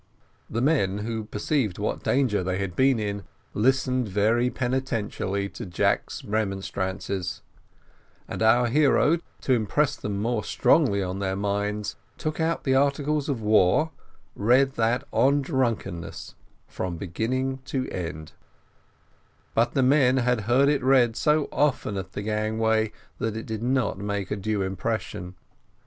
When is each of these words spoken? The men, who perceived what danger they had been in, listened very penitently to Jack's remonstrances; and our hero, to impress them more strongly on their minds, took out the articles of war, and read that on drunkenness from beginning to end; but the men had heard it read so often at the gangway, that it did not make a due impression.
The 0.49 0.61
men, 0.63 0.97
who 1.05 1.25
perceived 1.25 1.77
what 1.77 2.01
danger 2.01 2.43
they 2.43 2.57
had 2.57 2.75
been 2.75 2.97
in, 2.97 3.21
listened 3.53 4.07
very 4.07 4.49
penitently 4.49 5.47
to 5.49 5.63
Jack's 5.67 6.23
remonstrances; 6.25 7.43
and 8.27 8.41
our 8.41 8.65
hero, 8.65 9.19
to 9.41 9.53
impress 9.53 9.95
them 9.95 10.19
more 10.19 10.43
strongly 10.43 11.03
on 11.03 11.19
their 11.19 11.35
minds, 11.35 11.97
took 12.17 12.39
out 12.39 12.63
the 12.63 12.73
articles 12.73 13.29
of 13.29 13.43
war, 13.43 13.91
and 14.35 14.47
read 14.47 14.73
that 14.73 15.03
on 15.11 15.43
drunkenness 15.43 16.33
from 16.67 16.97
beginning 16.97 17.59
to 17.65 17.87
end; 17.91 18.31
but 19.53 19.75
the 19.75 19.83
men 19.83 20.17
had 20.17 20.41
heard 20.49 20.67
it 20.67 20.81
read 20.83 21.15
so 21.15 21.47
often 21.51 21.95
at 21.95 22.13
the 22.13 22.23
gangway, 22.23 22.91
that 23.19 23.37
it 23.37 23.45
did 23.45 23.61
not 23.61 23.99
make 23.99 24.31
a 24.31 24.35
due 24.35 24.63
impression. 24.63 25.35